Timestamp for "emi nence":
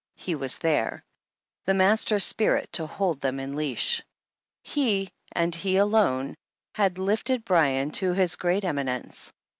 8.63-9.31